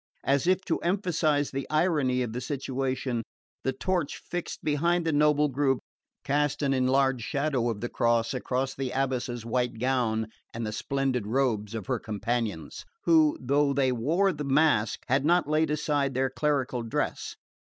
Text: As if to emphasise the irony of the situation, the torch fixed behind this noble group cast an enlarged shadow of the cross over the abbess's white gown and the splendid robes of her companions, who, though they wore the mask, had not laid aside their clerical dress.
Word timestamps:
As 0.23 0.47
if 0.47 0.61
to 0.65 0.79
emphasise 0.79 1.51
the 1.51 1.69
irony 1.69 2.23
of 2.23 2.33
the 2.33 2.41
situation, 2.41 3.21
the 3.63 3.71
torch 3.71 4.17
fixed 4.17 4.63
behind 4.63 5.05
this 5.05 5.13
noble 5.13 5.47
group 5.47 5.77
cast 6.23 6.63
an 6.63 6.73
enlarged 6.73 7.23
shadow 7.23 7.69
of 7.69 7.81
the 7.81 7.87
cross 7.87 8.33
over 8.33 8.73
the 8.75 8.89
abbess's 8.93 9.45
white 9.45 9.77
gown 9.77 10.25
and 10.55 10.65
the 10.65 10.71
splendid 10.73 11.27
robes 11.27 11.75
of 11.75 11.85
her 11.85 11.99
companions, 11.99 12.83
who, 13.03 13.37
though 13.39 13.73
they 13.75 13.91
wore 13.91 14.33
the 14.33 14.43
mask, 14.43 15.01
had 15.07 15.23
not 15.23 15.47
laid 15.47 15.69
aside 15.69 16.15
their 16.15 16.31
clerical 16.31 16.81
dress. 16.81 17.35